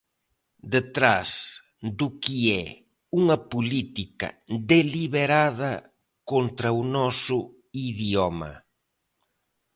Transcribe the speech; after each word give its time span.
Detrás 0.73 1.29
do 1.99 2.07
que 2.21 2.37
é 2.63 2.65
unha 3.19 3.37
política 3.53 4.27
deliberada 4.71 5.73
contra 6.31 6.67
o 6.79 6.81
noso 6.97 7.39
idioma. 7.89 8.51